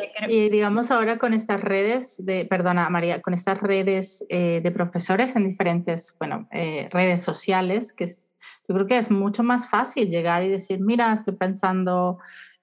[0.51, 5.49] digamos ahora con estas redes de, perdona María, con estas redes eh, de profesores en
[5.49, 10.49] diferentes, bueno, eh, redes sociales, que yo creo que es mucho más fácil llegar y
[10.49, 12.19] decir, mira, estoy pensando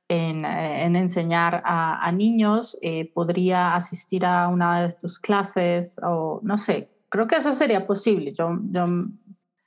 [0.07, 2.77] en, eh, en enseñar a, a niños,
[3.13, 8.33] podría asistir a una de tus clases o no sé, creo que eso sería posible.
[8.33, 8.87] Yo, yo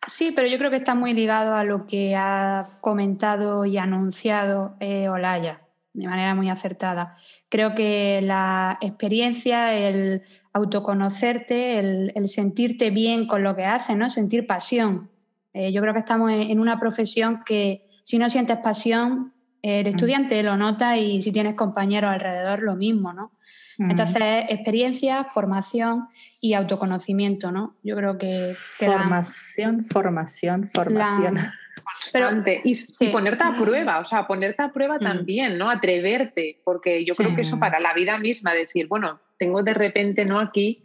[0.07, 4.77] Sí, pero yo creo que está muy ligado a lo que ha comentado y anunciado
[4.81, 5.61] eh, Olaya
[5.93, 7.17] de manera muy acertada.
[7.49, 14.09] Creo que la experiencia, el autoconocerte, el, sentirte bien con lo que haces, ¿no?
[14.11, 15.11] sentir pasión.
[15.53, 19.33] Eh, yo creo que estamos en, una profesión que si no sientes pasión,
[19.63, 19.89] el mm.
[19.89, 23.13] estudiante lo nota y si tienes compañeros alrededor, lo mismo.
[23.13, 23.33] ¿no?
[23.89, 26.09] Entonces, experiencia, formación
[26.41, 27.77] y autoconocimiento, ¿no?
[27.83, 28.55] Yo creo que...
[28.79, 31.39] formación, formación, formación.
[32.13, 32.31] Pero,
[32.65, 35.01] y, ponerte a prueba, o sea, ponerte a prueba mm.
[35.01, 35.71] también, ¿no?
[35.71, 40.25] Atreverte, porque yo creo que eso para la vida misma, decir, bueno, tengo de repente,
[40.25, 40.39] ¿no?
[40.39, 40.83] Aquí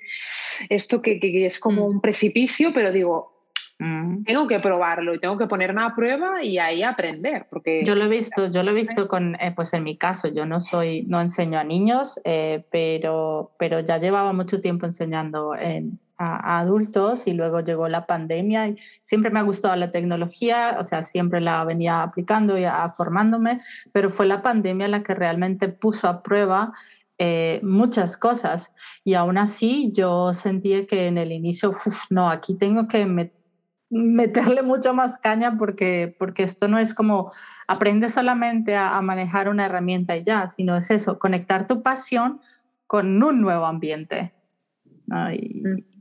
[0.69, 1.91] esto que, que es como mm.
[1.91, 3.34] un precipicio, pero digo,
[3.77, 4.23] Mm.
[4.23, 7.47] Tengo que probarlo y tengo que ponerme a prueba y ahí aprender.
[7.49, 10.29] Porque yo lo he visto, yo lo he visto con, eh, pues en mi caso,
[10.29, 15.53] yo no soy, no enseño a niños, eh, pero, pero ya llevaba mucho tiempo enseñando
[15.53, 20.85] a, adultos y luego llegó la pandemia y siempre me ha gustado la tecnología, o
[20.85, 22.63] sea, siempre la venía aplicando y
[22.95, 23.59] formándome,
[23.91, 26.71] pero fue la pandemia la que realmente puso a prueba
[27.17, 28.71] eh, muchas cosas
[29.03, 31.73] y aún así yo sentía que en el inicio,
[32.09, 33.44] no, aquí tengo que meter
[33.89, 37.31] meterle mucho más caña porque, porque esto no es como
[37.67, 42.39] aprende solamente a, manejar una herramienta y ya, sino es eso, conectar tu pasión
[42.87, 44.33] con un nuevo ambiente.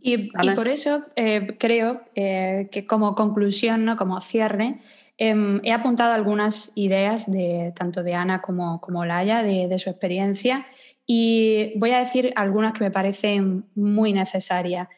[0.01, 3.97] Y, por eso eh, creo eh, que como conclusión, ¿no?
[3.97, 4.81] como cierre,
[5.17, 9.91] em, he apuntado algunas ideas de tanto de Ana como, como Laia, de, de su
[9.91, 10.67] experiencia,
[11.07, 14.89] y voy a decir algunas que me parecen muy necesarias.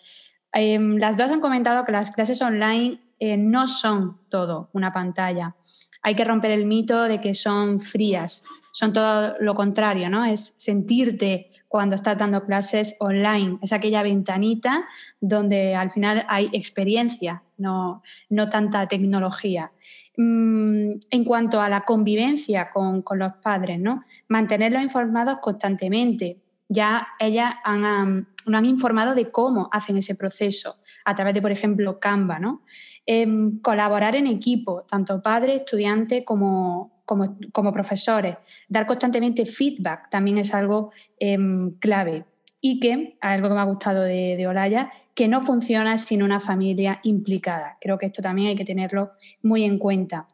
[0.59, 5.55] Em, las dos han comentado que las clases online eh, no son todo una pantalla.
[6.01, 8.45] Hay que romper el mito de que son frías.
[8.73, 10.25] son todo lo contrario, ¿no?
[10.25, 13.59] Es sentirte cuando estás dando clases online.
[13.63, 14.87] Es aquella ventanita
[15.21, 19.73] donde al final hay experiencia, no, no tanta tecnología.
[20.17, 24.05] Mm, en cuanto a la convivencia con, los padres, ¿no?
[24.29, 26.39] mantenerlos informados constantemente.
[26.69, 31.53] Ya ellas han, nos han informado de cómo hacen ese proceso a través de, por
[31.53, 32.39] ejemplo, Canva.
[32.39, 32.63] ¿no?
[33.07, 38.37] Em, colaborar en equipo, tanto padres, estudiantes como, como, profesores.
[38.69, 42.25] Dar constantemente feedback también es algo em, clave.
[42.61, 46.41] Y que, algo que me ha gustado de, de, Olaya, que no funciona sin una
[46.41, 47.77] familia implicada.
[47.81, 50.27] Creo que esto también hay que tenerlo muy en cuenta.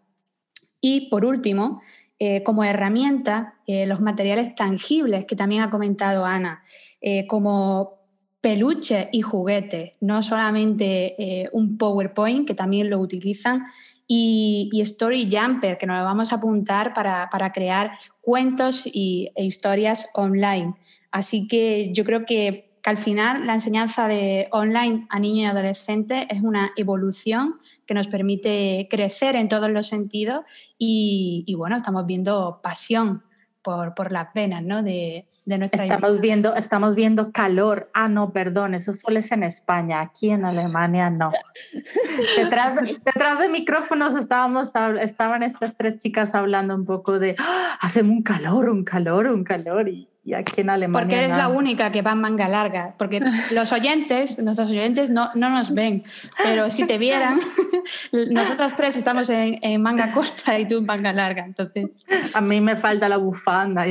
[0.81, 1.83] Y por último,
[2.25, 6.63] eh, como herramienta, eh, los materiales tangibles que también ha comentado Ana,
[7.01, 8.02] eh, como
[8.43, 13.69] peluches y juguetes, no solamente un PowerPoint, que también lo utilizan,
[14.15, 20.11] y, Story Jumper, que nos lo vamos a apuntar para, crear cuentos y, e historias
[20.15, 20.75] online.
[21.11, 26.27] Así que yo creo que, al final la enseñanza de online a niños y adolescentes
[26.29, 30.41] es una evolución que nos permite crecer en todos los sentidos
[30.77, 33.23] y, y bueno, estamos viendo pasión
[33.63, 34.83] por, por las venas ¿no?
[34.83, 37.91] de, de nuestra estamos viendo Estamos viendo calor.
[37.95, 41.33] Ah, no, perdón, eso solo es en España, aquí en Alemania no.
[42.37, 47.79] detrás, detrás de micrófonos estábamos, estaban estas tres chicas hablando un poco de, ¡Ah!
[47.81, 49.89] hace un calor, un calor, un calor.
[49.89, 51.01] Y, y aquí en Alemania.
[51.01, 53.21] Porque eres la única que va en manga larga, porque
[53.51, 56.05] los oyentes, nuestros oyentes no, no nos ven,
[56.43, 57.41] pero si te vieran,
[58.31, 61.87] nosotras tres estamos en, en, manga corta y tú en manga larga, entonces...
[62.35, 63.85] A mí me falta la bufanda.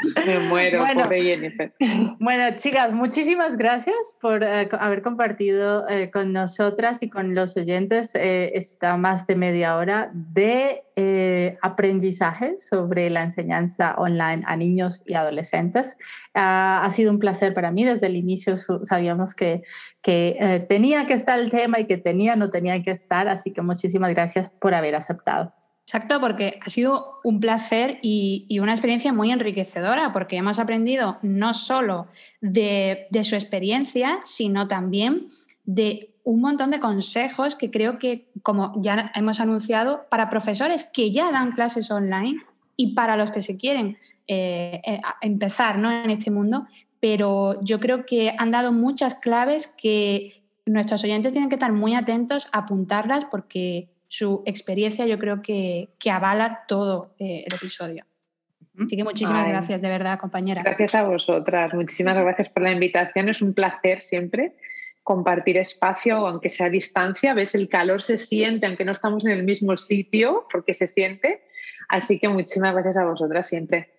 [0.26, 1.74] Me muero, bueno, pobre Jennifer.
[2.18, 8.14] Bueno, chicas, muchísimas gracias por eh, haber compartido eh, con nosotras y con los oyentes
[8.14, 10.84] eh, esta más de media hora de
[11.62, 15.96] aprendizaje sobre la enseñanza online a niños y adolescentes.
[16.34, 17.84] Ah, ha sido un placer para mí.
[17.84, 19.62] Desde el inicio sabíamos que,
[20.02, 23.28] que tenía que estar el tema y que tenía, no tenía que estar.
[23.28, 25.54] Así que muchísimas gracias por haber aceptado.
[25.92, 31.52] Exacto, porque ha sido un placer y, una experiencia muy enriquecedora, porque hemos aprendido no
[31.52, 32.06] solo
[32.40, 35.26] de, su experiencia, sino también
[35.64, 41.10] de un montón de consejos que creo que, como ya hemos anunciado, para profesores que
[41.10, 42.38] ya dan clases online
[42.76, 45.90] y para los que se quieren eh, eh, empezar ¿no?
[45.90, 46.68] en este mundo,
[47.00, 51.96] pero yo creo que han dado muchas claves que nuestros oyentes tienen que estar muy
[51.96, 58.04] atentos a apuntarlas porque su experiencia yo creo que, que avala todo eh, el episodio.
[58.76, 60.62] Así que muchísimas gracias, de verdad, compañera.
[60.64, 64.56] Gracias a vosotras, muchísimas gracias por la invitación, es un placer siempre
[65.04, 69.32] compartir espacio, aunque sea a distancia, ves el calor se siente, aunque no estamos en
[69.32, 71.42] el mismo sitio, porque se siente.
[71.88, 73.90] Así que muchísimas gracias a vosotras siempre.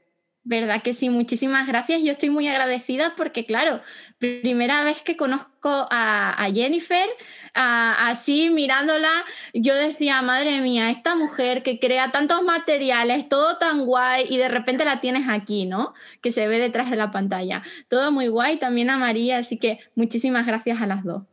[0.44, 1.10] ¿Verdad que sí?
[1.12, 2.02] Muchísimas gracias.
[2.02, 3.80] Yo estoy muy agradecida porque, claro,
[4.18, 7.08] primera vez que conozco a, Jennifer,
[7.54, 9.12] así mirándola,
[9.54, 14.50] yo decía, madre mía, esta mujer que crea tantos materiales, todo tan guay, y de
[14.50, 15.94] repente la tienes aquí, ¿no?
[16.22, 17.62] Que se ve detrás de la pantalla.
[17.88, 21.31] Todo muy guay, también a María, así que muchísimas gracias a las dos.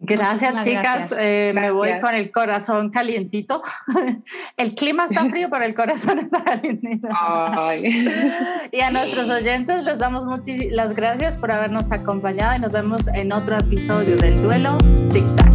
[0.00, 1.16] Gracias, chicas.
[1.18, 3.62] Eh, me voy con el corazón calientito.
[4.56, 7.08] El clima está frío, pero el corazón está calientito.
[8.72, 10.26] Y a nuestros oyentes les damos
[10.70, 14.78] las gracias por habernos acompañado y nos vemos en otro episodio del duelo
[15.10, 15.45] Tic Tac.